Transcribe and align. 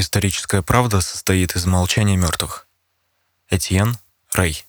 Историческая 0.00 0.62
правда 0.62 1.00
состоит 1.00 1.56
из 1.56 1.66
молчания 1.66 2.16
мертвых. 2.16 2.68
Этьен 3.50 3.98
Рэй. 4.32 4.64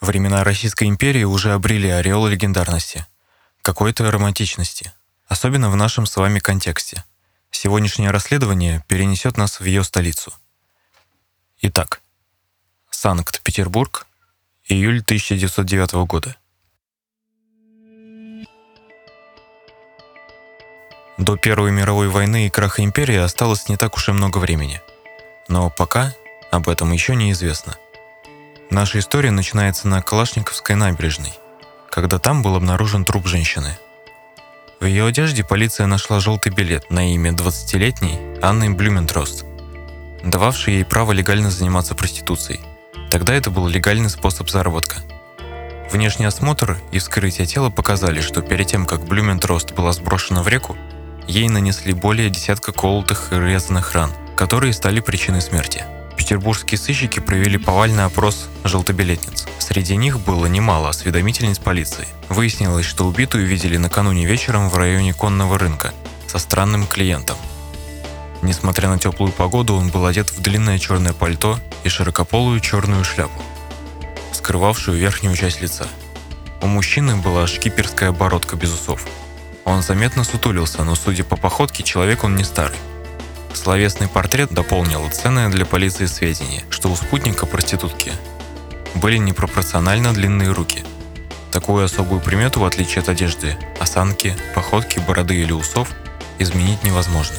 Времена 0.00 0.42
Российской 0.42 0.88
империи 0.88 1.22
уже 1.22 1.52
обрели 1.52 1.88
ореол 1.90 2.26
легендарности, 2.26 3.06
какой-то 3.62 4.10
романтичности, 4.10 4.92
особенно 5.28 5.70
в 5.70 5.76
нашем 5.76 6.06
с 6.06 6.16
вами 6.16 6.40
контексте. 6.40 7.04
Сегодняшнее 7.52 8.10
расследование 8.10 8.84
перенесет 8.88 9.36
нас 9.36 9.60
в 9.60 9.64
ее 9.64 9.84
столицу. 9.84 10.32
Итак, 11.60 12.02
Санкт-Петербург, 12.90 14.08
июль 14.64 15.02
1909 15.02 16.04
года. 16.08 16.36
До 21.18 21.36
Первой 21.36 21.72
мировой 21.72 22.08
войны 22.08 22.46
и 22.46 22.50
краха 22.50 22.84
империи 22.84 23.16
осталось 23.16 23.68
не 23.68 23.76
так 23.76 23.96
уж 23.96 24.08
и 24.08 24.12
много 24.12 24.38
времени. 24.38 24.80
Но 25.48 25.68
пока 25.68 26.14
об 26.52 26.68
этом 26.68 26.92
еще 26.92 27.16
неизвестно. 27.16 27.76
Наша 28.70 29.00
история 29.00 29.32
начинается 29.32 29.88
на 29.88 30.00
Калашниковской 30.00 30.76
набережной, 30.76 31.32
когда 31.90 32.20
там 32.20 32.42
был 32.42 32.54
обнаружен 32.54 33.04
труп 33.04 33.26
женщины. 33.26 33.76
В 34.78 34.84
ее 34.84 35.06
одежде 35.06 35.42
полиция 35.42 35.86
нашла 35.86 36.20
желтый 36.20 36.52
билет 36.52 36.88
на 36.88 37.12
имя 37.12 37.32
20-летней 37.32 38.38
Анны 38.40 38.70
Блюментрост, 38.70 39.44
дававший 40.22 40.74
ей 40.74 40.84
право 40.84 41.10
легально 41.10 41.50
заниматься 41.50 41.96
проституцией. 41.96 42.60
Тогда 43.10 43.34
это 43.34 43.50
был 43.50 43.66
легальный 43.66 44.10
способ 44.10 44.48
заработка. 44.50 44.98
Внешний 45.90 46.26
осмотр 46.26 46.78
и 46.92 47.00
вскрытие 47.00 47.46
тела 47.46 47.70
показали, 47.70 48.20
что 48.20 48.40
перед 48.40 48.68
тем, 48.68 48.86
как 48.86 49.04
Блюментрост 49.04 49.72
была 49.72 49.90
сброшена 49.92 50.44
в 50.44 50.48
реку, 50.48 50.76
Ей 51.28 51.46
нанесли 51.50 51.92
более 51.92 52.30
десятка 52.30 52.72
колотых 52.72 53.34
и 53.34 53.36
резаных 53.36 53.92
ран, 53.92 54.10
которые 54.34 54.72
стали 54.72 55.00
причиной 55.00 55.42
смерти. 55.42 55.84
Петербургские 56.16 56.78
сыщики 56.78 57.20
провели 57.20 57.58
повальный 57.58 58.06
опрос 58.06 58.48
желтобилетниц. 58.64 59.46
Среди 59.58 59.94
них 59.96 60.18
было 60.20 60.46
немало 60.46 60.88
осведомительниц 60.88 61.58
полиции. 61.58 62.08
Выяснилось, 62.30 62.86
что 62.86 63.04
убитую 63.06 63.46
видели 63.46 63.76
накануне 63.76 64.24
вечером 64.24 64.70
в 64.70 64.76
районе 64.78 65.12
конного 65.12 65.58
рынка 65.58 65.92
со 66.26 66.38
странным 66.38 66.86
клиентом. 66.86 67.36
Несмотря 68.40 68.88
на 68.88 68.98
теплую 68.98 69.30
погоду, 69.30 69.74
он 69.74 69.90
был 69.90 70.06
одет 70.06 70.30
в 70.30 70.40
длинное 70.40 70.78
черное 70.78 71.12
пальто 71.12 71.58
и 71.84 71.90
широкополую 71.90 72.60
черную 72.60 73.04
шляпу, 73.04 73.42
скрывавшую 74.32 74.96
верхнюю 74.96 75.36
часть 75.36 75.60
лица. 75.60 75.88
У 76.62 76.66
мужчины 76.66 77.16
была 77.16 77.46
шкиперская 77.46 78.12
бородка 78.12 78.56
без 78.56 78.72
усов– 78.72 79.06
он 79.68 79.82
заметно 79.82 80.24
сутулился, 80.24 80.82
но, 80.82 80.94
судя 80.94 81.24
по 81.24 81.36
походке, 81.36 81.82
человек 81.82 82.24
он 82.24 82.36
не 82.36 82.44
старый. 82.44 82.78
Словесный 83.52 84.08
портрет 84.08 84.50
дополнил 84.50 85.08
ценное 85.10 85.50
для 85.50 85.66
полиции 85.66 86.06
сведения, 86.06 86.64
что 86.70 86.90
у 86.90 86.96
спутника 86.96 87.44
проститутки 87.44 88.12
были 88.94 89.18
непропорционально 89.18 90.14
длинные 90.14 90.52
руки. 90.52 90.84
Такую 91.50 91.84
особую 91.84 92.20
примету, 92.20 92.60
в 92.60 92.64
отличие 92.64 93.02
от 93.02 93.08
одежды, 93.10 93.56
осанки, 93.78 94.36
походки, 94.54 95.00
бороды 95.00 95.34
или 95.34 95.52
усов, 95.52 95.88
изменить 96.38 96.82
невозможно. 96.82 97.36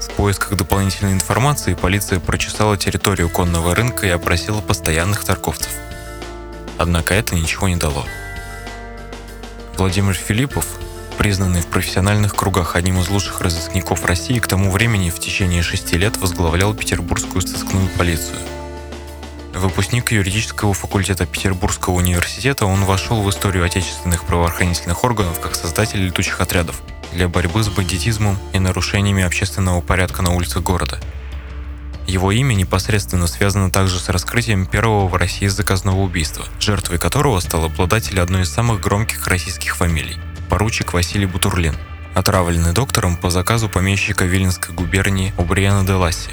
В 0.00 0.10
поисках 0.12 0.56
дополнительной 0.56 1.12
информации 1.12 1.74
полиция 1.74 2.20
прочесала 2.20 2.76
территорию 2.76 3.28
конного 3.28 3.74
рынка 3.74 4.06
и 4.06 4.10
опросила 4.10 4.60
постоянных 4.60 5.24
торговцев. 5.24 5.72
Однако 6.78 7.14
это 7.14 7.34
ничего 7.34 7.68
не 7.68 7.76
дало. 7.76 8.04
Владимир 9.76 10.14
Филиппов, 10.14 10.66
признанный 11.12 11.60
в 11.60 11.66
профессиональных 11.66 12.34
кругах 12.34 12.76
одним 12.76 13.00
из 13.00 13.08
лучших 13.08 13.40
разыскников 13.40 14.04
России, 14.04 14.38
к 14.38 14.46
тому 14.46 14.70
времени 14.70 15.10
в 15.10 15.18
течение 15.18 15.62
шести 15.62 15.96
лет 15.96 16.16
возглавлял 16.16 16.74
Петербургскую 16.74 17.42
сыскную 17.42 17.88
полицию. 17.96 18.38
Выпускник 19.54 20.12
юридического 20.12 20.72
факультета 20.74 21.26
Петербургского 21.26 21.94
университета, 21.94 22.66
он 22.66 22.84
вошел 22.84 23.22
в 23.22 23.30
историю 23.30 23.64
отечественных 23.64 24.24
правоохранительных 24.24 25.04
органов 25.04 25.40
как 25.40 25.54
создатель 25.54 26.04
летучих 26.04 26.40
отрядов 26.40 26.82
для 27.12 27.28
борьбы 27.28 27.62
с 27.62 27.68
бандитизмом 27.68 28.38
и 28.52 28.58
нарушениями 28.58 29.22
общественного 29.22 29.80
порядка 29.80 30.22
на 30.22 30.32
улицах 30.32 30.62
города. 30.62 30.98
Его 32.06 32.32
имя 32.32 32.54
непосредственно 32.54 33.26
связано 33.26 33.70
также 33.70 33.98
с 33.98 34.08
раскрытием 34.08 34.66
первого 34.66 35.06
в 35.06 35.14
России 35.14 35.46
заказного 35.46 36.00
убийства, 36.00 36.46
жертвой 36.58 36.98
которого 36.98 37.38
стал 37.40 37.66
обладатель 37.66 38.20
одной 38.20 38.42
из 38.42 38.52
самых 38.52 38.80
громких 38.80 39.26
российских 39.28 39.76
фамилий– 39.76 40.16
поручик 40.52 40.92
Василий 40.92 41.24
Бутурлин, 41.24 41.74
отравленный 42.12 42.74
доктором 42.74 43.16
по 43.16 43.30
заказу 43.30 43.70
помещика 43.70 44.26
Виленской 44.26 44.74
губернии 44.74 45.32
Обриана 45.38 45.82
де 45.86 45.94
Ласси. 45.94 46.28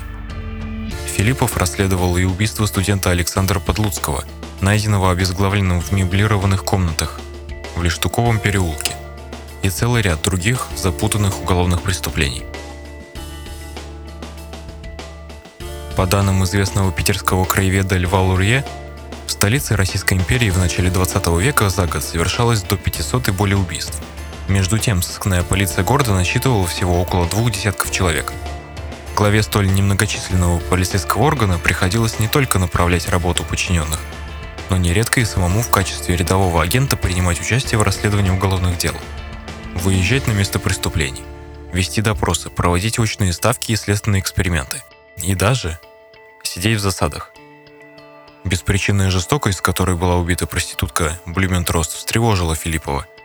Филиппов 1.15 1.55
расследовал 1.55 2.17
и 2.17 2.25
убийство 2.25 2.65
студента 2.65 3.11
Александра 3.11 3.61
Подлуцкого, 3.61 4.25
найденного 4.59 5.09
обезглавленным 5.09 5.79
в 5.79 5.93
меблированных 5.93 6.65
комнатах 6.65 7.21
в 7.77 7.81
Лештуковом 7.81 8.39
переулке, 8.39 8.91
и 9.61 9.69
целый 9.69 10.01
ряд 10.01 10.21
других 10.21 10.67
запутанных 10.75 11.39
уголовных 11.41 11.81
преступлений. 11.81 12.43
По 15.95 16.05
данным 16.05 16.43
известного 16.43 16.91
питерского 16.91 17.45
краеведа 17.45 17.95
Льва 17.95 18.19
Лурье, 18.19 18.65
в 19.29 19.31
столице 19.31 19.75
Российской 19.75 20.15
империи 20.15 20.49
в 20.49 20.57
начале 20.57 20.89
20 20.89 21.27
века 21.39 21.69
за 21.69 21.85
год 21.85 22.03
совершалось 22.03 22.63
до 22.63 22.75
500 22.77 23.27
и 23.27 23.31
более 23.31 23.57
убийств. 23.57 24.01
Между 24.47 24.79
тем, 24.79 25.03
сыскная 25.03 25.43
полиция 25.43 25.83
города 25.83 26.15
насчитывала 26.15 26.65
всего 26.65 26.99
около 26.99 27.27
двух 27.27 27.51
десятков 27.51 27.91
человек. 27.91 28.33
Главе 29.15 29.43
столь 29.43 29.71
немногочисленного 29.71 30.57
полицейского 30.57 31.21
органа 31.25 31.59
приходилось 31.59 32.17
не 32.17 32.27
только 32.27 32.57
направлять 32.57 33.07
работу 33.07 33.43
подчиненных, 33.43 33.99
но 34.71 34.77
нередко 34.77 35.19
и 35.19 35.25
самому 35.25 35.61
в 35.61 35.69
качестве 35.69 36.15
рядового 36.15 36.63
агента 36.63 36.97
принимать 36.97 37.39
участие 37.39 37.77
в 37.77 37.83
расследовании 37.83 38.31
уголовных 38.31 38.79
дел, 38.79 38.95
выезжать 39.75 40.25
на 40.25 40.31
место 40.31 40.57
преступлений, 40.57 41.23
вести 41.71 42.01
допросы, 42.01 42.49
проводить 42.49 42.97
очные 42.97 43.31
ставки 43.31 43.73
и 43.73 43.75
следственные 43.75 44.21
эксперименты, 44.21 44.81
и 45.17 45.35
даже 45.35 45.77
сидеть 46.41 46.79
в 46.79 46.81
засадах. 46.81 47.31
Беспричинная 48.43 49.09
жестокость, 49.09 49.61
которой 49.61 49.95
была 49.95 50.17
убита 50.17 50.47
проститутка 50.47 51.19
Блюментрост, 51.25 51.93
встревожила 51.93 52.55
Филиппова– 52.55 53.05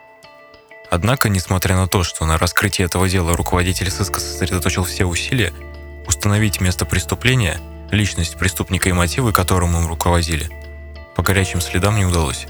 Однако, 0.95 1.29
несмотря 1.29 1.75
на 1.75 1.89
то, 1.89 2.05
что 2.05 2.25
на 2.25 2.39
раскрытие 2.39 2.87
этого 2.87 3.09
дела 3.09 3.37
руководитель 3.37 3.91
сыска 3.91 4.21
сосредоточил 4.21 4.85
все 4.85 5.05
усилия, 5.05 5.53
установить 6.07 6.61
место 6.61 6.85
преступления, 6.85 7.59
личность 7.91 8.37
преступника 8.37 8.89
и 8.89 8.93
мотивы, 8.93 9.33
которым 9.33 9.77
им 9.77 9.89
руководили, 9.89 10.49
по 11.17 11.23
горячим 11.25 11.61
следам 11.61 11.97
не 11.97 12.05
удалось. 12.05 12.47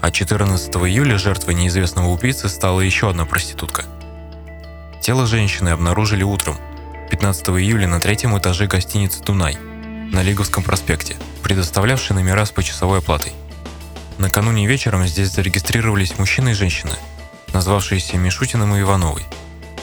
А 0.00 0.12
14 0.12 0.72
июля 0.76 1.18
жертвой 1.18 1.54
неизвестного 1.54 2.06
убийцы 2.10 2.48
стала 2.48 2.80
еще 2.80 3.10
одна 3.10 3.24
проститутка. 3.24 3.84
Тело 5.00 5.26
женщины 5.26 5.70
обнаружили 5.70 6.22
утром, 6.22 6.56
15 7.10 7.48
июля 7.48 7.88
на 7.88 7.98
третьем 7.98 8.38
этаже 8.38 8.68
гостиницы 8.68 9.20
«Дунай» 9.24 9.58
на 10.12 10.22
Лиговском 10.22 10.62
проспекте, 10.62 11.16
предоставлявшей 11.42 12.16
номера 12.16 12.44
с 12.44 12.50
почасовой 12.50 12.98
оплатой. 12.98 13.32
Накануне 14.18 14.66
вечером 14.66 15.06
здесь 15.06 15.30
зарегистрировались 15.30 16.18
мужчина 16.18 16.50
и 16.50 16.54
женщина– 16.54 16.92
назвавшийся 17.52 18.16
Мишутиным 18.16 18.74
и 18.76 18.80
Ивановой. 18.80 19.24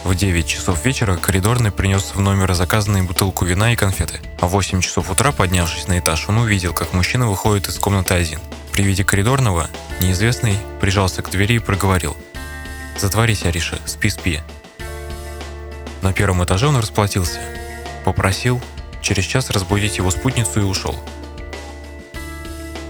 В 0.04 0.14
9 0.14 0.48
часов 0.48 0.86
вечера 0.86 1.18
коридорный 1.18 1.72
принес 1.72 2.14
в 2.14 2.20
номер 2.20 2.54
заказанную 2.54 3.06
бутылку 3.06 3.44
вина 3.44 3.74
и 3.74 3.76
конфеты. 3.76 4.20
А 4.40 4.48
в 4.48 4.52
8 4.52 4.82
часов 4.82 5.10
утра, 5.10 5.32
поднявшись 5.32 5.88
на 5.88 5.98
этаж, 6.00 6.30
он 6.30 6.38
увидел, 6.38 6.74
как 6.74 6.94
мужчина 6.94 7.28
выходит 7.28 7.68
из 7.68 7.80
комнаты 7.80 8.14
один. 8.14 8.40
При 8.72 8.84
виде 8.84 9.04
коридорного, 9.04 9.68
неизвестный 10.00 10.58
прижался 10.80 11.22
к 11.22 11.32
двери 11.32 11.56
и 11.56 11.60
проговорил. 11.60 12.16
«Затворись, 13.00 13.46
Ариша, 13.46 13.80
спи-спи». 13.86 14.42
На 16.02 16.14
первом 16.14 16.44
этаже 16.44 16.68
он 16.68 16.78
расплатился. 16.78 17.40
Попросил 18.04 18.62
через 19.06 19.24
час 19.24 19.50
разбудить 19.50 19.98
его 19.98 20.12
спутницу 20.12 20.60
и 20.60 20.64
ушел. 20.64 21.00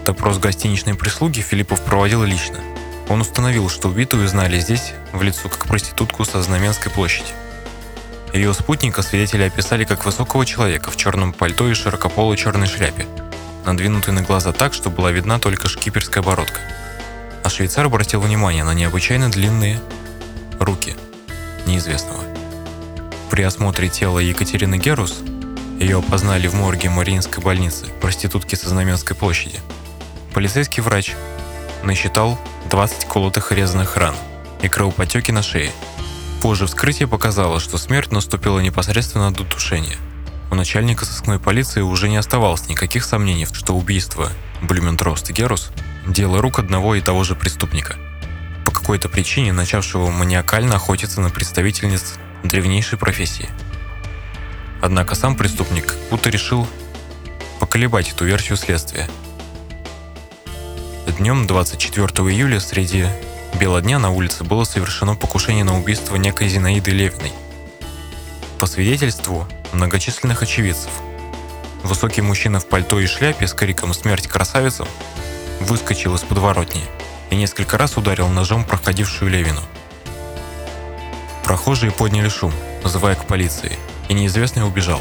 Допрос 0.06 0.40
гостиничной 0.40 0.96
прислуги 0.96 1.42
Филиппов 1.42 1.82
проводил 1.82 2.24
лично– 2.24 2.60
он 3.08 3.22
установил, 3.22 3.70
что 3.70 3.90
убитую 3.90 4.28
знали 4.28 4.60
здесь 4.60 4.94
в 5.12 5.22
лицо 5.22 5.48
как 5.48 5.66
проститутку 5.66 6.26
со 6.26 6.42
Знаменской 6.42 6.92
площади. 6.92 7.30
Ее 8.34 8.54
спутника 8.54 9.02
свидетели 9.02 9.44
описали 9.44 9.86
как 9.86 10.06
высокого 10.06 10.46
человека 10.46 10.92
в 10.92 10.98
черном 10.98 11.32
пальто 11.32 11.70
и 11.70 11.74
широкополой 11.74 12.36
черной 12.36 12.68
шляпе, 12.68 13.06
надвинутой 13.66 14.14
на 14.14 14.24
глаза 14.24 14.52
так, 14.52 14.74
что 14.74 14.90
была 14.90 15.12
видна 15.12 15.40
только 15.40 15.70
шкиперская 15.70 16.24
бородка. 16.24 16.60
А 17.44 17.50
швейцар 17.50 17.86
обратил 17.86 18.22
внимание 18.22 18.64
на 18.64 18.74
необычайно 18.74 19.30
длинные 19.30 19.80
руки 20.60 20.96
неизвестного. 21.68 22.24
При 23.30 23.44
осмотре 23.44 23.88
тела 23.88 24.20
Екатерины 24.20 24.78
Герус 24.78 25.22
ее 25.80 26.00
опознали 26.00 26.48
в 26.48 26.54
морге 26.54 26.90
Мариинской 26.90 27.44
больницы, 27.44 27.86
проститутки 28.02 28.56
со 28.56 28.70
Знаменской 28.70 29.16
площади. 29.16 29.60
Полицейский 30.34 30.82
врач 30.82 31.14
насчитал 31.84 32.40
20 32.70 33.06
колотых 33.06 33.52
резаных 33.52 33.98
ран 33.98 34.16
и 34.62 34.68
кровопотеки 34.68 35.32
на 35.32 35.44
шее. 35.44 35.72
Позже 36.42 36.68
вскрытие 36.68 37.08
показало, 37.08 37.60
что 37.60 37.78
смерть 37.78 38.12
наступила 38.12 38.60
непосредственно 38.60 39.28
от 39.28 39.40
удушения. 39.40 39.98
У 40.52 40.56
начальника 40.56 41.06
сыскной 41.06 41.40
полиции 41.40 41.82
уже 41.82 42.08
не 42.08 42.18
оставалось 42.18 42.70
никаких 42.70 43.04
сомнений, 43.04 43.48
что 43.52 43.74
убийство 43.76 44.32
Блюментрост 44.62 45.30
и 45.30 45.34
Герус– 45.34 45.72
дело 46.08 46.42
рук 46.42 46.60
одного 46.60 46.96
и 46.96 47.02
того 47.02 47.24
же 47.24 47.36
преступника. 47.36 47.96
По 48.64 48.72
какой-то 48.72 49.10
причине 49.10 49.54
начавшего 49.54 50.10
маниакально 50.12 50.76
охотиться 50.76 51.22
на 51.22 51.30
представительниц 51.30 52.16
древнейшей 52.44 52.98
профессии. 52.98 53.50
Однако 54.86 55.16
сам 55.16 55.36
преступник 55.36 55.96
будто 56.12 56.30
решил 56.30 56.68
поколебать 57.60 58.12
эту 58.12 58.24
версию 58.24 58.56
следствия. 58.56 59.10
Днем 61.18 61.48
24 61.48 62.06
июля 62.30 62.60
среди 62.60 63.08
бела 63.60 63.82
дня 63.82 63.98
на 63.98 64.12
улице 64.12 64.44
было 64.44 64.64
совершено 64.64 65.16
покушение 65.16 65.64
на 65.64 65.76
убийство 65.76 66.18
некой 66.18 66.50
Зинаиды 66.50 66.92
Левиной. 66.92 67.34
По 68.60 68.68
свидетельству 68.68 69.48
многочисленных 69.74 70.44
очевидцев, 70.44 70.92
высокий 71.82 72.22
мужчина 72.22 72.60
в 72.60 72.68
пальто 72.68 73.00
и 73.00 73.08
шляпе 73.08 73.48
с 73.48 73.56
криком 73.56 73.92
«Смерть 73.92 74.28
красавицам!» 74.28 74.88
выскочил 75.62 76.14
из 76.14 76.22
подворотни 76.22 76.84
и 77.32 77.36
несколько 77.36 77.80
раз 77.80 77.98
ударил 77.98 78.28
ножом 78.28 78.64
проходившую 78.64 79.32
Левину. 79.32 79.62
Прохожие 81.46 81.92
подняли 81.92 82.28
шум, 82.28 82.52
вызывая 82.82 83.14
к 83.14 83.28
полиции, 83.28 83.78
и 84.10 84.16
неизвестный 84.16 84.66
убежал. 84.66 85.00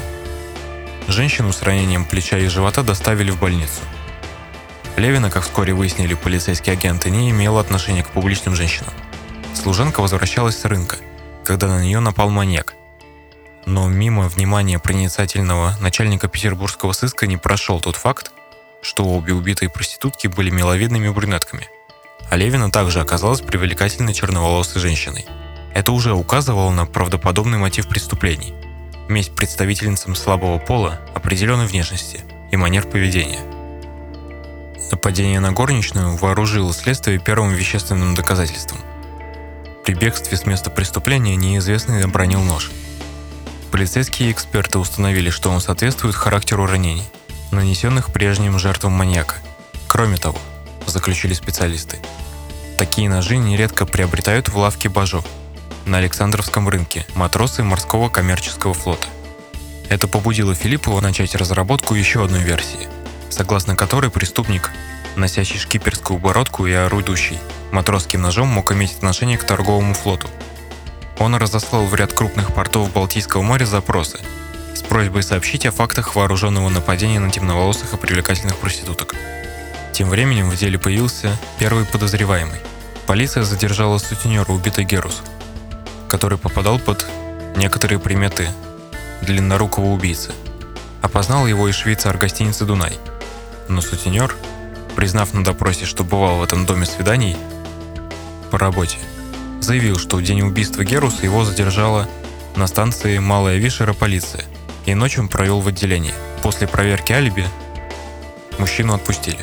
Женщину 1.09 1.53
с 1.53 1.63
ранением 1.63 2.05
плеча 2.05 2.37
и 2.37 2.49
живота 2.49 2.83
доставили 2.83 3.31
в 3.31 3.41
больницу. 3.41 3.81
Левина, 4.97 5.31
как 5.31 5.45
вскоре 5.45 5.73
выяснили 5.73 6.13
полицейские 6.13 6.75
агенты, 6.75 7.11
не 7.11 7.31
имела 7.31 7.61
отношения 7.61 8.05
к 8.05 8.11
публичным 8.11 8.55
женщинам. 8.55 8.93
Служенка 9.55 10.01
возвращалась 10.01 10.59
с 10.59 10.65
рынка, 10.67 10.97
когда 11.45 11.67
на 11.67 11.83
нее 11.83 12.01
напал 12.01 12.29
маньяк. 12.29 12.75
Но 13.65 13.89
мимо 13.89 14.29
внимания 14.29 14.79
проницательного 14.79 15.75
начальника 15.81 16.29
петербургского 16.29 16.93
сыска 16.93 17.27
не 17.27 17.39
прошел 17.39 17.81
тот 17.81 17.97
факт, 17.97 18.33
что 18.83 19.05
обе 19.05 19.33
убитые 19.33 19.71
проститутки 19.71 20.27
были 20.27 20.51
миловидными 20.51 21.09
брюнетками. 21.09 21.69
А 22.31 22.37
Левина 22.37 22.71
также 22.71 23.01
оказалась 23.01 23.41
привлекательной 23.41 24.13
черноволосой 24.13 24.83
женщиной. 24.83 25.27
Это 25.75 25.93
уже 25.93 26.15
указывало 26.15 26.71
на 26.71 26.87
правдоподобный 26.87 27.59
мотив 27.59 27.89
преступлений. 27.89 28.55
Месть 29.09 29.35
представительницам 29.35 30.15
слабого 30.15 30.59
пола, 30.59 31.01
определенной 31.15 31.67
внешности 31.67 32.21
и 32.51 32.57
манер 32.57 32.87
поведения– 32.87 33.41
Нападение 34.95 35.41
на 35.41 35.53
горничную 35.53 36.17
вооружило 36.17 36.73
следствие 36.73 37.19
первым 37.19 37.53
вещественным 37.53 38.15
доказательством. 38.15 38.79
При 39.85 39.95
бегстве 39.95 40.37
с 40.37 40.47
места 40.47 40.71
преступления 40.71 41.37
неизвестный 41.37 42.05
обронил 42.05 42.41
нож. 42.41 42.71
Полицейские 43.71 44.31
эксперты 44.31 44.79
установили, 44.79 45.31
что 45.31 45.51
он 45.51 45.61
соответствует 45.61 46.15
характеру 46.15 46.67
ранений, 46.67 47.03
нанесенных 47.51 48.13
прежним 48.13 48.59
жертвам 48.59 48.93
маньяка. 48.93 49.35
Кроме 49.89 50.17
того, 50.17 50.39
заключили 50.87 51.33
специалисты, 51.33 51.99
такие 52.79 53.09
ножи 53.09 53.37
нередко 53.37 53.87
приобретают 53.87 54.49
в 54.49 54.57
лавке 54.57 54.89
Бажо 54.89 55.25
на 55.87 55.99
Александровском 55.99 56.69
рынке 56.69 57.07
матросы 57.15 57.63
морского 57.63 58.09
коммерческого 58.09 58.75
флота. 58.75 59.07
Это 59.89 60.09
побудило 60.09 60.55
Филиппова 60.55 61.01
начать 61.01 61.35
разработку 61.35 61.95
еще 61.95 62.25
одной 62.25 62.43
версии– 62.43 62.89
согласно 63.35 63.75
которой 63.75 64.11
преступник, 64.11 64.71
носящий 65.17 65.59
шкиперскую 65.59 66.19
бородку 66.19 66.67
и 66.67 66.73
орудующий 66.73 67.39
матросским 67.73 68.23
ножом, 68.23 68.49
мог 68.49 68.71
иметь 68.73 68.93
отношение 68.93 69.37
к 69.37 69.45
торговому 69.45 69.95
флоту. 69.95 70.29
Он 71.19 71.35
разослал 71.35 71.85
в 71.85 71.95
ряд 71.95 72.13
крупных 72.13 72.55
портов 72.55 72.93
Балтийского 72.93 73.43
моря 73.43 73.65
запросы 73.65 74.19
с 74.75 74.83
просьбой 74.83 75.23
сообщить 75.23 75.67
о 75.67 75.73
фактах 75.73 76.17
вооруженного 76.17 76.69
нападения 76.69 77.21
на 77.21 77.31
темноволосых 77.31 77.95
и 77.95 77.97
привлекательных 77.97 78.57
проституток. 78.57 79.15
Тем 79.93 80.09
временем 80.09 80.51
в 80.51 80.57
деле 80.57 80.79
появился 80.79 81.37
первый 81.59 81.85
подозреваемый. 81.85 82.59
Полиция 83.07 83.45
задержала 83.45 83.99
сутенера 83.99 84.51
убитой 84.51 84.85
Герус, 84.85 85.23
который 86.09 86.39
попадал 86.39 86.79
под 86.79 87.05
некоторые 87.57 87.99
приметы 87.99 88.49
длиннорукого 89.23 89.87
убийцы. 89.87 90.33
Опознал 91.03 91.47
его 91.47 91.69
и 91.69 91.73
швейцар 91.73 92.17
гостиницы 92.17 92.65
«Дунай», 92.65 92.99
но 93.69 93.81
сутенер, 93.81 94.35
признав 94.97 95.35
на 95.35 95.45
допросе, 95.45 95.85
что 95.85 96.05
бывал 96.05 96.39
в 96.39 96.43
этом 96.43 96.67
доме 96.67 96.87
свиданий 96.87 97.37
по 98.51 98.59
работе, 98.59 98.99
заявил, 99.61 99.99
что 99.99 100.17
в 100.17 100.23
день 100.23 100.43
убийства 100.43 100.85
Геруса 100.85 101.25
его 101.25 101.45
задержала 101.45 102.09
на 102.57 102.67
станции 102.67 103.19
Малая 103.19 103.57
Вишера 103.57 103.93
полиция 103.93 104.45
и 104.87 104.95
ночью 104.95 105.29
провел 105.29 105.61
в 105.61 105.69
отделении. 105.69 106.15
После 106.43 106.69
проверки 106.69 107.13
алиби 107.13 107.47
мужчину 108.59 108.95
отпустили. 108.95 109.41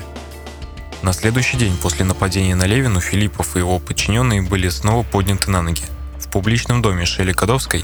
На 1.02 1.14
следующий 1.14 1.58
день 1.58 1.76
после 1.78 2.06
нападения 2.06 2.54
на 2.54 2.66
Левину 2.66 3.00
Филиппов 3.00 3.56
и 3.56 3.60
его 3.60 3.80
подчиненные 3.80 4.44
были 4.44 4.70
снова 4.70 5.04
подняты 5.04 5.50
на 5.50 5.64
ноги. 5.64 5.84
Публичном 6.32 6.82
доме 6.82 7.06
Шели 7.06 7.34
Кадовской 7.34 7.84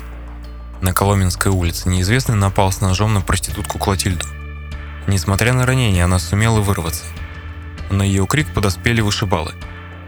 на 0.80 0.94
Коломенской 0.94 1.52
улице 1.52 1.90
неизвестный 1.90 2.36
напал 2.36 2.72
с 2.72 2.80
ножом 2.80 3.14
на 3.14 3.20
проститутку 3.20 3.78
Клотильду. 3.78 4.26
Несмотря 5.06 5.52
на 5.52 5.66
ранение, 5.66 6.06
она 6.06 6.18
сумела 6.18 6.62
вырваться. 6.62 7.04
На 7.90 8.04
ее 8.04 8.26
крик 8.26 8.48
подоспели 8.54 9.02
вышибалы. 9.02 9.54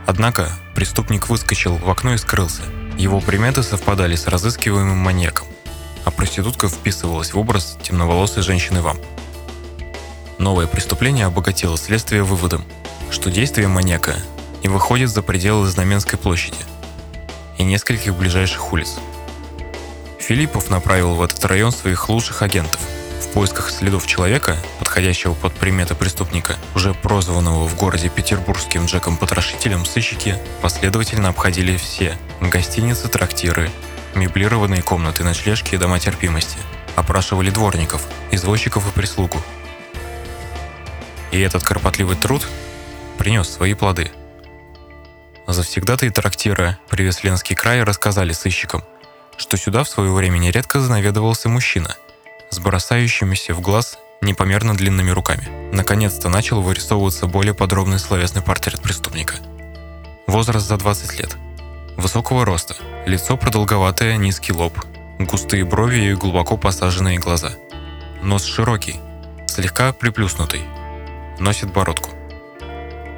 Однако 0.08 0.50
преступник 0.74 1.28
выскочил 1.28 1.76
в 1.76 1.90
окно 1.90 2.14
и 2.14 2.18
скрылся. 2.18 2.62
Его 2.98 3.20
приметы 3.20 3.62
совпадали 3.62 4.16
с 4.16 4.26
разыскиваемым 4.26 4.98
маньяком, 4.98 5.46
а 6.06 6.12
проститутка 6.12 6.70
вписывалась 6.70 7.34
в 7.34 7.40
образ 7.40 7.78
темноволосой 7.84 8.42
женщины 8.42 8.82
вам. 8.82 9.00
Новое 10.38 10.68
преступление 10.68 11.26
обогатило 11.26 11.78
следствие 11.78 12.24
выводом, 12.24 12.64
что 13.12 13.32
действие 13.32 13.68
маньяка 13.68 14.16
не 14.64 14.70
выходит 14.70 15.10
за 15.10 15.24
пределы 15.24 15.68
Знаменской 15.68 16.18
площади 16.18 16.56
и 17.60 17.64
нескольких 17.64 18.16
ближайших 18.16 18.74
улиц. 18.74 18.96
Филиппов 20.18 20.72
направил 20.72 21.14
в 21.14 21.22
этот 21.22 21.46
район 21.46 21.72
своих 21.72 22.10
лучших 22.10 22.42
агентов– 22.42 22.82
в 23.30 23.32
поисках 23.34 23.70
следов 23.70 24.08
человека, 24.08 24.58
подходящего 24.80 25.36
под 25.36 25.54
приметы 25.54 25.94
преступника, 25.94 26.58
уже 26.74 26.96
прозванного 26.96 27.68
в 27.68 27.76
городе 27.76 28.10
петербургским 28.10 28.86
Джеком-потрошителем, 28.86 29.86
сыщики 29.86 30.36
последовательно 30.62 31.30
обходили 31.30 31.78
все 31.78 32.18
гостиницы, 32.42 33.08
трактиры, 33.08 33.70
меблированные 34.16 34.82
комнаты, 34.82 35.24
ночлежки 35.24 35.76
и 35.76 35.78
дома 35.78 36.00
терпимости, 36.00 36.58
опрашивали 36.96 37.52
дворников, 37.52 38.08
извозчиков 38.32 38.88
и 38.88 38.92
прислугу. 38.92 39.40
И 41.32 41.40
этот 41.40 41.64
кропотливый 41.64 42.16
труд 42.16 42.48
принес 43.20 43.48
свои 43.48 43.76
плоды. 43.76 44.12
Завсегдатые 45.50 46.12
трактира 46.12 46.80
Привесленский 46.90 47.56
край 47.56 47.84
рассказали 47.84 48.32
сыщикам, 48.32 48.84
что 49.36 49.58
сюда 49.58 49.84
в 49.84 49.90
свое 49.90 50.12
время 50.12 50.38
нередко 50.38 50.80
занаведывался 50.80 51.50
мужчина– 51.50 51.96
с 52.50 52.60
бросающимися 52.60 53.54
в 53.54 53.62
глаз 53.62 54.00
непомерно 54.22 54.76
длинными 54.76 55.12
руками. 55.12 55.48
Наконец-то 55.74 56.30
начал 56.30 56.62
вырисовываться 56.62 57.28
более 57.28 57.54
подробный 57.54 58.00
словесный 58.00 58.42
портрет 58.42 58.82
преступника. 58.82 59.36
Возраст 60.28 60.68
за 60.68 60.78
20 60.78 61.20
лет. 61.20 61.38
Высокого 61.98 62.46
роста, 62.46 62.76
лицо 63.06 63.38
продолговатое, 63.38 64.18
низкий 64.18 64.54
лоб, 64.54 64.74
густые 65.20 65.66
брови 65.66 66.12
и 66.12 66.14
глубоко 66.14 66.58
посаженные 66.58 67.20
глаза. 67.20 67.52
Нос 68.22 68.46
широкий, 68.46 69.00
слегка 69.48 69.94
приплюснутый, 69.94 70.62
носит 71.40 71.72
бородку. 71.72 72.12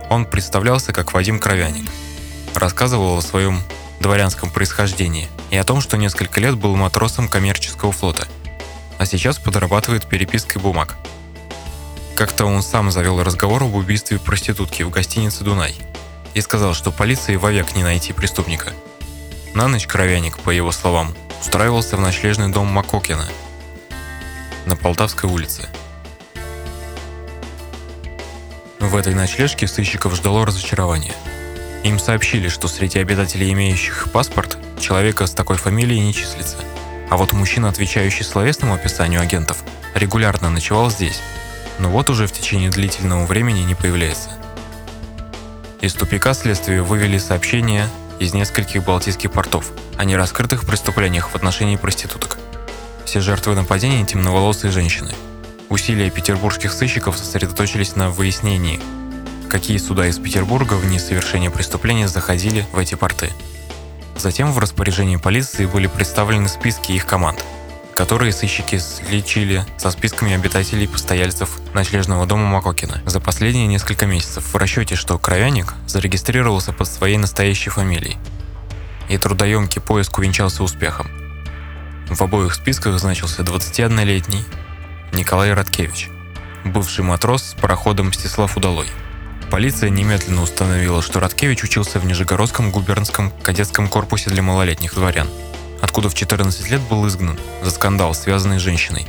Он 0.10 0.26
представлялся 0.26 0.94
как 0.94 1.14
Вадим 1.14 1.40
Кровяник. 1.40 1.90
Рассказывал 2.56 3.18
о 3.18 3.22
своем 3.22 3.62
дворянском 4.00 4.50
происхождении 4.50 5.28
и 5.50 5.58
о 5.58 5.64
том, 5.64 5.82
что 5.82 5.98
несколько 5.98 6.40
лет 6.40 6.56
был 6.56 6.76
матросом 6.76 7.28
коммерческого 7.28 7.92
флота– 7.92 8.28
а 9.02 9.06
сейчас 9.08 9.40
подрабатывает 9.40 10.06
перепиской 10.06 10.62
бумаг. 10.62 10.96
Как-то 12.16 12.46
он 12.46 12.62
сам 12.62 12.92
завел 12.92 13.24
разговор 13.24 13.64
об 13.64 13.74
убийстве 13.74 14.20
проститутки 14.20 14.84
в 14.84 14.92
гостинице 14.92 15.44
«Дунай» 15.44 15.74
и 16.36 16.42
сказал, 16.42 16.76
что 16.76 16.92
полиции 16.92 17.36
вовек 17.36 17.76
не 17.76 17.82
найти 17.82 18.14
преступника. 18.14 18.74
На 19.56 19.68
ночь 19.68 19.88
Кровяник, 19.88 20.38
по 20.38 20.52
его 20.52 20.72
словам, 20.72 21.16
устраивался 21.42 21.98
в 21.98 22.00
ночлежный 22.00 22.50
дом 22.50 22.68
Макокина 22.68 23.26
на 24.68 24.76
Полтавской 24.76 25.28
улице. 25.28 25.68
В 28.80 28.96
этой 28.96 29.16
ночлежке 29.16 29.68
сыщиков 29.68 30.14
ждало 30.14 30.46
разочарование. 30.46 31.16
Им 31.84 32.00
сообщили, 32.00 32.48
что 32.48 32.68
среди 32.68 33.00
обитателей, 33.00 33.52
имеющих 33.52 34.10
паспорт, 34.12 34.58
человека 34.80 35.26
с 35.26 35.32
такой 35.32 35.58
фамилией 35.58 36.00
не 36.02 36.14
числится– 36.14 36.58
а 37.12 37.18
вот 37.18 37.34
мужчина, 37.34 37.68
отвечающий 37.68 38.24
словесному 38.24 38.74
описанию 38.74 39.20
агентов, 39.20 39.66
регулярно 39.94 40.50
ночевал 40.50 40.90
здесь, 40.90 41.20
но 41.78 41.90
вот 41.90 42.10
уже 42.10 42.26
в 42.26 42.32
течение 42.32 42.70
длительного 42.70 43.26
времени 43.26 43.60
не 43.64 43.76
появляется. 43.76 44.30
Из 45.82 45.94
тупика 45.94 46.34
следствия 46.34 46.82
вывели 46.82 47.18
сообщение 47.18 47.90
из 48.20 48.34
нескольких 48.34 48.86
балтийских 48.86 49.30
портов 49.30 49.74
о 49.98 50.06
нераскрытых 50.06 50.66
преступлениях 50.66 51.32
в 51.32 51.36
отношении 51.36 51.76
проституток. 51.76 52.38
Все 53.04 53.20
жертвы 53.20 53.56
нападения– 53.56 54.06
темноволосые 54.08 54.72
женщины. 54.72 55.12
Усилия 55.68 56.10
петербургских 56.10 56.72
сыщиков 56.72 57.18
сосредоточились 57.18 57.98
на 57.98 58.10
выяснении, 58.10 58.80
какие 59.52 59.78
суда 59.80 60.08
из 60.08 60.18
Петербурга 60.18 60.76
в 60.76 60.86
несовершение 60.86 61.52
преступления 61.52 62.08
заходили 62.08 62.66
в 62.72 62.80
эти 62.80 62.96
порты. 62.96 63.30
Затем 64.16 64.54
в 64.54 64.60
распоряжении 64.60 65.18
полиции 65.18 65.66
были 65.66 65.88
представлены 65.88 66.48
списки 66.48 66.94
их 66.94 67.06
команд, 67.06 67.44
которые 67.94 68.32
сыщики 68.32 68.78
сличили 68.78 69.66
со 69.78 69.92
списками 69.92 70.34
обитателей 70.34 70.88
постояльцев 70.88 71.60
ночлежного 71.74 72.26
дома 72.26 72.46
Макокина 72.46 73.02
за 73.06 73.20
последние 73.20 73.68
несколько 73.68 74.06
месяцев 74.06 74.54
в 74.54 74.56
расчете, 74.56 74.96
что 74.96 75.20
Кровяник 75.20 75.74
зарегистрировался 75.86 76.72
под 76.72 76.88
своей 76.88 77.18
настоящей 77.18 77.72
фамилией. 77.72 78.18
И 79.10 79.18
трудоемкий 79.18 79.82
поиск 79.82 80.18
увенчался 80.18 80.64
успехом. 80.64 81.12
В 82.10 82.22
обоих 82.22 82.54
списках 82.54 82.98
значился 83.00 83.42
21-летний 83.42 84.46
Николай 85.12 85.52
Радкевич, 85.54 86.10
бывший 86.64 87.04
матрос 87.04 87.44
с 87.44 87.54
пароходом 87.56 88.08
Мстислав 88.08 88.56
Удалой– 88.56 88.88
Полиция 89.52 89.90
немедленно 89.90 90.44
установила, 90.44 91.02
что 91.02 91.20
Радкевич 91.20 91.66
учился 91.66 92.00
в 92.00 92.06
Нижегородском 92.06 92.72
губернском 92.72 93.34
кадетском 93.44 93.90
корпусе 93.90 94.30
для 94.30 94.42
малолетних 94.42 94.96
дворян, 94.96 95.28
откуда 95.82 96.08
в 96.08 96.14
14 96.14 96.72
лет 96.72 96.80
был 96.84 97.06
изгнан 97.06 97.38
за 97.62 97.70
скандал, 97.70 98.14
связанный 98.14 98.60
с 98.60 98.62
женщиной. 98.62 99.08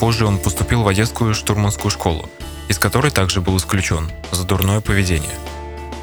Позже 0.00 0.26
он 0.26 0.36
поступил 0.36 0.82
в 0.82 0.88
Одесскую 0.88 1.34
штурманскую 1.34 1.90
школу, 1.90 2.28
из 2.68 2.78
которой 2.78 3.10
также 3.10 3.40
был 3.40 3.56
исключен 3.56 4.12
за 4.32 4.44
дурное 4.44 4.82
поведение. 4.82 5.34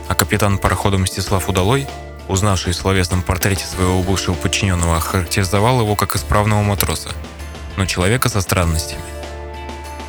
А 0.08 0.15
капитан 0.15 0.58
парохода 0.58 0.98
Мстислав 0.98 1.48
Удалой, 1.48 1.86
узнавший 2.27 2.74
в 2.74 2.77
словесном 2.77 3.22
портрете 3.22 3.65
своего 3.65 4.01
бывшего 4.01 4.34
подчиненного, 4.34 4.98
охарактеризовал 4.98 5.82
его 5.82 5.96
как 5.96 6.15
исправного 6.15 6.63
матроса, 6.63 7.10
но 7.77 7.86
человека 7.86 8.27
со 8.27 8.41
странностями. 8.41 9.03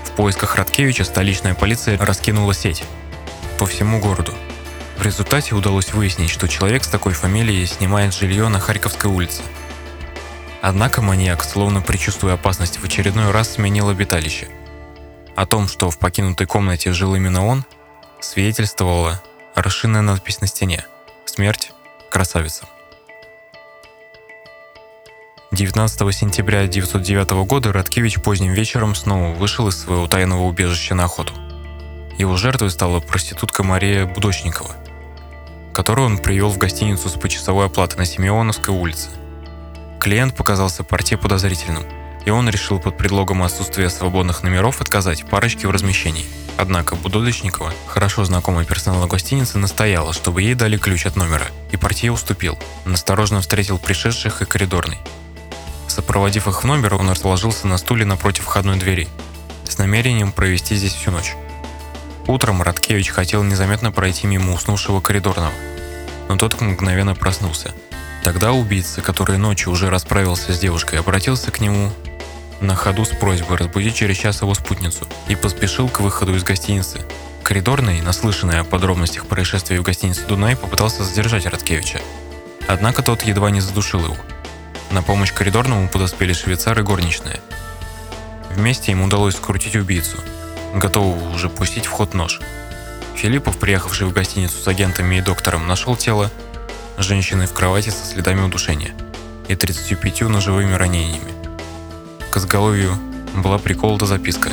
В 0.07 0.13
поисках 0.13 0.57
Радкевича 0.57 1.05
столичная 1.05 1.55
полиция 1.55 1.99
раскинула 1.99 2.55
сеть, 2.55 2.83
по 3.63 3.67
всему 3.67 4.01
городу. 4.01 4.35
В 4.97 5.03
результате 5.03 5.55
удалось 5.55 5.93
выяснить, 5.93 6.31
что 6.31 6.49
человек 6.49 6.83
с 6.83 6.89
такой 6.89 7.13
фамилией 7.13 7.65
снимает 7.67 8.13
жилье 8.13 8.49
на 8.49 8.59
Харьковской 8.59 9.09
улице. 9.09 9.41
Однако 10.61 11.01
маньяк, 11.01 11.45
словно 11.45 11.81
предчувствуя 11.81 12.35
опасность, 12.35 12.81
в 12.81 12.85
очередной 12.85 13.31
раз 13.31 13.53
сменил 13.53 13.89
обиталище. 13.89 14.49
О 15.37 15.47
том, 15.47 15.69
что 15.69 15.91
в 15.91 15.99
покинутой 16.01 16.49
комнате 16.49 16.93
жил 16.93 17.15
именно 17.15 17.47
он, 17.47 17.65
свидетельствовала 18.19 19.23
расширенная 19.55 20.03
надпись 20.03 20.41
на 20.41 20.49
стене 20.49 20.85
«Смерть 21.25 21.71
красавица». 22.11 22.65
19 25.53 26.13
сентября 26.13 26.63
1909 26.63 27.47
года 27.47 27.73
Радкевич 27.73 28.21
поздним 28.21 28.55
вечером 28.55 28.97
снова 28.97 29.33
вышел 29.33 29.69
из 29.69 29.79
своего 29.79 30.09
тайного 30.09 30.43
убежища 30.43 30.97
на 30.97 31.05
охоту. 31.05 31.33
Его 32.23 32.37
жертвой 32.37 32.71
стала 32.71 33.01
проститутка 33.01 33.65
Мария 33.65 34.07
Будочникова, 34.07 34.77
которую 35.75 36.07
он 36.07 36.19
привел 36.19 36.51
в 36.51 36.57
гостиницу 36.57 37.09
с 37.09 37.15
почасовой 37.15 37.67
оплатой 37.67 37.99
на 37.99 38.05
Симеоновской 38.05 38.73
улице. 38.73 39.09
Клиент 39.99 40.37
показался 40.37 40.85
порте 40.85 41.17
подозрительным, 41.17 41.83
и 42.25 42.31
он 42.31 42.49
решил 42.49 42.79
под 42.79 42.97
предлогом 42.97 43.43
отсутствия 43.43 43.91
свободных 43.91 44.45
номеров 44.45 44.81
отказать 44.81 45.29
парочке 45.29 45.67
в 45.67 45.73
размещении. 45.73 46.25
Однако 46.57 46.95
Будочникова, 46.95 47.75
хорошо 47.89 48.25
знакомая 48.25 48.65
персонала 48.65 49.09
гостиницы, 49.09 49.59
настояла, 49.59 50.13
чтобы 50.13 50.43
ей 50.43 50.55
дали 50.55 50.77
ключ 50.77 51.07
от 51.07 51.17
номера, 51.17 51.49
и 51.73 51.77
портье 51.77 52.13
уступил, 52.13 52.57
насторожно 52.85 53.41
встретил 53.41 53.79
пришедших 53.79 54.43
и 54.43 54.45
коридорный. 54.45 54.99
Сопроводив 55.89 56.47
их 56.47 56.63
в 56.63 56.67
номер, 56.69 56.95
он 56.95 57.11
расположился 57.11 57.67
на 57.67 57.79
стуле 57.79 58.05
напротив 58.05 58.45
входной 58.45 58.79
двери, 58.79 59.09
с 59.69 59.77
намерением 59.79 60.31
провести 60.31 60.77
здесь 60.77 60.95
всю 60.95 61.11
ночь. 61.11 61.35
Утром 62.29 62.63
Радкевич 62.63 63.11
хотел 63.11 63.43
незаметно 63.43 63.91
пройти 63.91 64.29
мимо 64.29 64.55
уснувшего 64.55 65.01
коридорного, 65.01 65.53
но 66.29 66.37
тот 66.37 66.61
мгновенно 66.61 67.17
проснулся. 67.17 67.75
Тогда 68.23 68.53
убийца, 68.53 69.03
который 69.03 69.39
ночью 69.39 69.73
уже 69.73 69.91
расправился 69.91 70.53
с 70.53 70.59
девушкой, 70.59 71.01
обратился 71.01 71.51
к 71.51 71.59
нему 71.59 71.91
на 72.61 72.77
ходу 72.77 73.05
с 73.05 73.09
просьбой 73.09 73.57
разбудить 73.57 73.97
через 73.97 74.17
час 74.17 74.41
его 74.41 74.55
спутницу 74.55 75.09
и 75.27 75.35
поспешил 75.35 75.89
к 75.89 75.99
выходу 75.99 76.37
из 76.37 76.45
гостиницы. 76.45 77.01
Коридорный, 77.43 78.01
наслышанный 78.03 78.61
о 78.61 78.65
подробностях 78.65 79.27
происшествия 79.27 79.81
в 79.81 79.83
гостинице 79.83 80.25
«Дунай», 80.29 80.55
попытался 80.55 81.03
задержать 81.03 81.47
Радкевича. 81.47 82.01
Однако 82.69 83.03
тот 83.03 83.23
едва 83.23 83.51
не 83.51 83.61
задушил 83.61 84.05
его. 84.05 84.17
На 84.93 85.03
помощь 85.03 85.33
коридорному 85.33 85.89
подоспели 85.89 86.33
швейцар 86.33 86.79
и 86.79 86.83
горничная. 86.83 87.41
Вместе 88.51 88.93
им 88.93 89.03
удалось 89.03 89.35
скрутить 89.35 89.75
убийцу– 89.75 90.19
готового 90.75 91.35
уже 91.35 91.49
пустить 91.49 91.87
в 91.87 91.91
ход 91.91 92.15
нож. 92.15 92.41
Филиппов, 93.15 93.59
приехавший 93.59 94.07
в 94.07 94.13
гостиницу 94.13 94.59
с 94.59 94.67
агентами 94.67 95.17
и 95.17 95.21
доктором, 95.21 95.67
нашел 95.67 95.97
тело 95.97 96.31
женщины 96.99 97.47
в 97.47 97.53
кровати 97.53 97.91
со 97.91 98.05
следами 98.05 98.43
удушения 98.43 98.95
и 99.49 99.55
35 99.55 100.23
ножевыми 100.23 100.75
ранениями. 100.75 101.33
К 102.31 102.39
изголовью 102.39 102.97
была 103.35 103.59
приколота 103.59 104.07
записка 104.07 104.51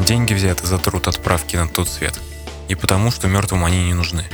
«Деньги 0.00 0.34
взяты 0.34 0.66
за 0.66 0.78
труд 0.78 1.08
отправки 1.08 1.56
на 1.56 1.68
тот 1.68 1.88
свет, 1.88 2.18
и 2.68 2.74
потому, 2.74 3.10
что 3.10 3.26
мертвым 3.28 3.64
они 3.64 3.84
не 3.84 3.94
нужны». 3.94 4.24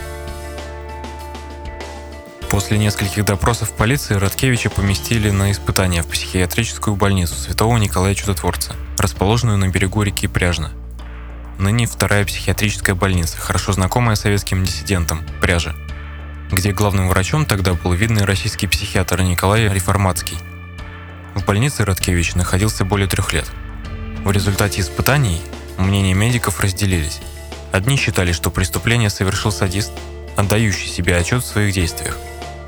После 2.50 2.78
нескольких 2.78 3.24
допросов 3.24 3.72
полиции 3.72 4.14
Радкевича 4.14 4.70
поместили 4.70 5.30
на 5.30 5.50
испытание 5.50 6.02
в 6.02 6.06
психиатрическую 6.06 6.94
больницу 6.94 7.34
Святого 7.34 7.78
Николая 7.78 8.14
Чудотворца, 8.14 8.76
расположенную 8.96 9.58
на 9.58 9.68
берегу 9.68 10.02
реки 10.02 10.28
Пряжна– 10.28 10.70
ныне 11.58 11.86
вторая 11.86 12.24
психиатрическая 12.24 12.94
больница, 12.94 13.38
хорошо 13.38 13.72
знакомая 13.72 14.16
советским 14.16 14.64
диссидентам, 14.64 15.22
Пряжа, 15.40 15.74
где 16.50 16.72
главным 16.72 17.08
врачом 17.08 17.46
тогда 17.46 17.74
был 17.74 17.92
видный 17.92 18.24
российский 18.24 18.66
психиатр 18.66 19.22
Николай 19.22 19.68
Реформатский. 19.68 20.38
В 21.34 21.44
больнице 21.44 21.84
Радкевич 21.84 22.34
находился 22.34 22.84
более 22.84 23.08
трех 23.08 23.32
лет. 23.32 23.46
В 24.24 24.30
результате 24.30 24.80
испытаний 24.80 25.40
мнения 25.78 26.14
медиков 26.14 26.60
разделились. 26.60 27.20
Одни 27.72 27.96
считали, 27.96 28.32
что 28.32 28.50
преступление 28.50 29.10
совершил 29.10 29.50
садист, 29.50 29.92
отдающий 30.36 30.88
себе 30.88 31.16
отчет 31.16 31.42
в 31.42 31.46
своих 31.46 31.74
действиях. 31.74 32.16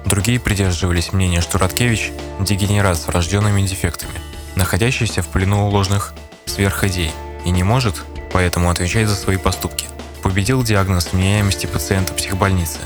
Другие 0.05 0.38
придерживались 0.38 1.12
мнения, 1.12 1.40
что 1.40 1.59
Радкевич– 1.59 2.12
дегенерат 2.40 2.99
с 2.99 3.07
врожденными 3.07 3.62
дефектами, 3.62 4.14
находящийся 4.55 5.23
в 5.23 5.28
плену 5.28 5.69
ложных 5.69 6.14
сверхидей 6.45 7.11
и 7.45 7.50
не 7.50 7.62
может 7.62 8.02
поэтому 8.37 8.69
отвечает 8.69 9.09
за 9.09 9.14
свои 9.14 9.38
поступки. 9.38 9.87
Победил 10.23 10.62
диагноз 10.62 11.11
вменяемости 11.11 11.64
пациента 11.64 12.12
психбольницы. 12.12 12.81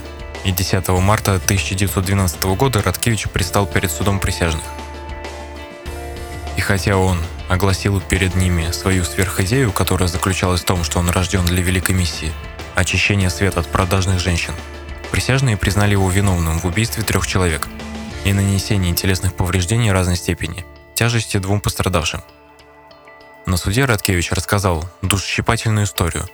И 0.44 0.52
10 0.52 0.86
марта 0.90 1.34
1912 1.34 2.44
года 2.44 2.80
Радкевич 2.80 3.28
предстал 3.28 3.66
перед 3.66 3.90
судом 3.90 4.20
присяжных. 4.20 4.62
И 6.56 6.60
хотя 6.60 6.96
он 6.96 7.18
огласил 7.48 8.00
перед 8.00 8.36
ними 8.36 8.70
свою 8.70 9.04
сверхидею, 9.04 9.72
которая 9.72 10.08
заключалась 10.08 10.60
в 10.60 10.66
том, 10.66 10.84
что 10.84 11.00
он 11.00 11.10
рожден 11.10 11.44
для 11.44 11.60
великой 11.60 11.96
миссии– 11.96 12.32
очищения 12.76 13.28
света 13.28 13.58
от 13.58 13.66
продажных 13.66 14.20
женщин, 14.20 14.54
присяжные 15.10 15.56
признали 15.56 15.92
его 15.92 16.08
виновным 16.08 16.60
в 16.60 16.64
убийстве 16.64 17.02
трех 17.02 17.26
человек 17.26 17.66
и 18.24 18.32
нанесении 18.32 18.94
телесных 18.94 19.34
повреждений 19.34 19.90
разной 19.90 20.14
степени, 20.14 20.64
тяжести 20.94 21.38
двум 21.38 21.60
пострадавшим– 21.60 22.22
на 23.46 23.56
суде 23.56 23.84
Радкевич 23.84 24.32
рассказал 24.32 24.84
душесчипательную 25.02 25.86
историю, 25.86 26.28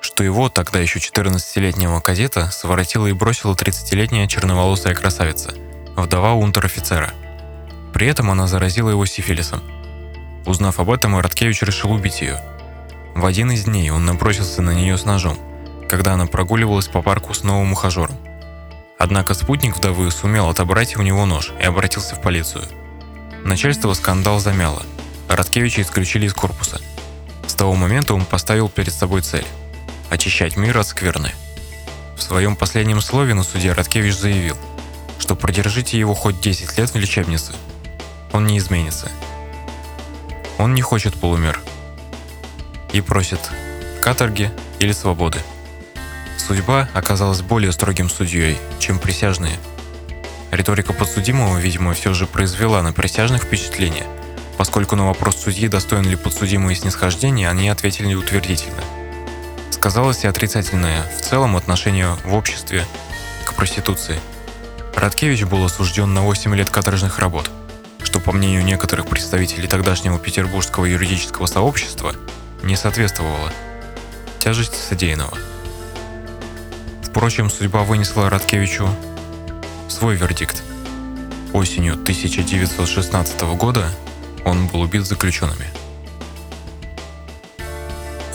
что 0.00 0.24
его, 0.24 0.48
тогда 0.48 0.80
еще 0.80 0.98
14-летнего 0.98 2.00
кадета, 2.00 2.50
своротила 2.50 3.06
и 3.06 3.12
бросила 3.12 3.54
30-летняя 3.54 4.26
черноволосая 4.26 4.94
красавица, 4.94 5.54
вдова 5.96 6.34
унтер-офицера. 6.34 7.12
При 7.92 8.06
этом 8.06 8.30
она 8.30 8.46
заразила 8.46 8.90
его 8.90 9.06
сифилисом. 9.06 9.62
Узнав 10.44 10.80
об 10.80 10.90
этом, 10.90 11.18
Радкевич 11.18 11.62
решил 11.62 11.92
убить 11.92 12.20
ее. 12.20 12.40
В 13.14 13.24
один 13.26 13.50
из 13.50 13.64
дней 13.64 13.90
он 13.90 14.04
набросился 14.04 14.62
на 14.62 14.70
нее 14.70 14.96
с 14.96 15.04
ножом, 15.04 15.38
когда 15.88 16.14
она 16.14 16.26
прогуливалась 16.26 16.88
по 16.88 17.02
парку 17.02 17.34
с 17.34 17.42
новым 17.42 17.72
ухажером. 17.72 18.16
Однако 18.98 19.34
спутник 19.34 19.76
вдовы 19.76 20.10
сумел 20.10 20.48
отобрать 20.48 20.96
у 20.96 21.02
него 21.02 21.26
нож 21.26 21.52
и 21.60 21.64
обратился 21.64 22.14
в 22.14 22.22
полицию. 22.22 22.64
Начальство 23.44 23.92
скандал 23.92 24.40
замяло– 24.40 24.82
Радкевича 25.28 25.82
исключили 25.82 26.26
из 26.26 26.34
корпуса. 26.34 26.80
С 27.46 27.54
того 27.54 27.74
момента 27.74 28.14
он 28.14 28.24
поставил 28.24 28.68
перед 28.68 28.92
собой 28.92 29.22
цель– 29.22 29.46
очищать 30.10 30.56
мир 30.56 30.78
от 30.78 30.86
скверны. 30.86 31.32
В 32.16 32.22
своем 32.22 32.56
последнем 32.56 33.00
слове 33.00 33.34
на 33.34 33.42
суде 33.42 33.72
Радкевич 33.72 34.14
заявил, 34.14 34.56
что 35.18 35.36
продержите 35.36 35.98
его 35.98 36.14
хоть 36.14 36.40
10 36.40 36.78
лет 36.78 36.90
в 36.90 36.96
лечебнице, 36.96 37.52
он 38.32 38.46
не 38.46 38.58
изменится. 38.58 39.10
Он 40.58 40.74
не 40.74 40.82
хочет 40.82 41.14
полумер 41.14 41.60
и 42.92 43.00
просит 43.00 43.40
каторги 44.02 44.50
или 44.78 44.92
свободы. 44.92 45.40
Судьба 46.38 46.88
оказалась 46.94 47.42
более 47.42 47.72
строгим 47.72 48.08
судьей, 48.08 48.58
чем 48.78 48.98
присяжные, 48.98 49.58
Риторика 50.56 50.92
подсудимого, 50.92 51.58
видимо, 51.58 51.92
все 51.92 52.14
же 52.14 52.26
произвела 52.26 52.82
на 52.82 52.92
присяжных 52.92 53.42
впечатление, 53.42 54.06
поскольку 54.56 54.96
на 54.96 55.06
вопрос 55.06 55.36
судьи, 55.36 55.68
достоин 55.68 56.04
ли 56.04 56.16
подсудимый 56.16 56.74
снисхождения, 56.74 57.48
они 57.48 57.68
ответили 57.68 58.14
утвердительно. 58.14 58.82
Сказалось 59.70 60.24
и 60.24 60.26
отрицательное 60.26 61.04
в 61.16 61.22
целом 61.22 61.56
отношение 61.56 62.16
в 62.24 62.34
обществе 62.34 62.84
к 63.44 63.54
проституции. 63.54 64.18
Радкевич 64.94 65.44
был 65.44 65.64
осужден 65.64 66.14
на 66.14 66.22
8 66.22 66.54
лет 66.54 66.70
каторжных 66.70 67.18
работ, 67.18 67.50
что, 68.02 68.18
по 68.18 68.32
мнению 68.32 68.64
некоторых 68.64 69.06
представителей 69.06 69.68
тогдашнего 69.68 70.18
петербургского 70.18 70.86
юридического 70.86 71.46
сообщества, 71.46 72.14
не 72.62 72.76
соответствовало 72.76 73.52
тяжести 74.38 74.76
содеянного. 74.76 75.36
Впрочем, 77.02 77.50
судьба 77.50 77.82
вынесла 77.82 78.30
Радкевичу 78.30 78.88
свой 79.88 80.16
вердикт. 80.16 80.62
Осенью 81.52 81.94
1916 81.94 83.40
года 83.56 83.88
он 84.46 84.68
был 84.68 84.82
убит 84.82 85.04
заключенными. 85.04 85.66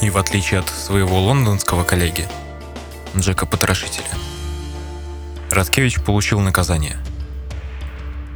И 0.02 0.10
в 0.10 0.18
отличие 0.18 0.60
от 0.60 0.70
своего 0.70 1.20
лондонского 1.22 1.84
коллеги, 1.84 2.28
Джека 3.16 3.46
Потрошителя, 3.46 4.10
Радкевич 5.50 6.02
получил 6.02 6.40
наказание. 6.42 6.98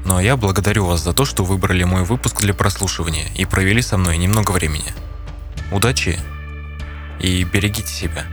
Ну 0.06 0.18
а 0.18 0.24
я 0.24 0.38
благодарю 0.38 0.86
вас 0.86 1.02
за 1.02 1.14
то, 1.14 1.26
что 1.26 1.44
выбрали 1.44 1.84
мой 1.84 2.04
выпуск 2.04 2.42
для 2.42 2.54
прослушивания 2.54 3.28
и 3.36 3.46
провели 3.46 3.82
со 3.82 3.98
мной 3.98 4.18
немного 4.18 4.52
времени. 4.52 4.94
Удачи 5.72 6.20
и 7.20 7.44
берегите 7.44 7.90
себя. 7.90 8.26